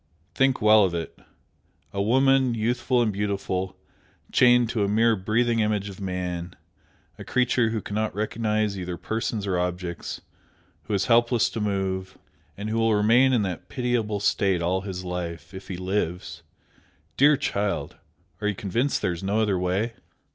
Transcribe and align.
Think 0.33 0.63
well 0.63 0.83
of 0.83 0.95
it! 0.95 1.15
a 1.93 2.01
woman, 2.01 2.55
youthful 2.55 3.03
and 3.03 3.13
beautiful, 3.13 3.77
chained 4.31 4.71
to 4.71 4.83
a 4.83 4.87
mere 4.87 5.15
breathing 5.15 5.59
image 5.59 5.89
of 5.89 6.01
man, 6.01 6.55
a 7.19 7.23
creature 7.23 7.69
who 7.69 7.81
cannot 7.83 8.15
recognise 8.15 8.75
either 8.79 8.97
persons 8.97 9.45
or 9.45 9.59
objects, 9.59 10.19
who 10.85 10.95
is 10.95 11.05
helpless 11.05 11.51
to 11.51 11.61
move, 11.61 12.17
and 12.57 12.67
who 12.71 12.79
will 12.79 12.95
remain 12.95 13.31
in 13.31 13.43
that 13.43 13.69
pitiable 13.69 14.19
state 14.19 14.59
all 14.63 14.81
his 14.81 15.03
life, 15.03 15.53
if 15.53 15.67
he 15.67 15.77
lives! 15.77 16.41
dear 17.15 17.37
child, 17.37 17.97
are 18.41 18.47
you 18.47 18.55
convinced 18.55 19.03
there 19.03 19.13
is 19.13 19.21
no 19.21 19.39
other 19.39 19.59
way?" 19.59 19.93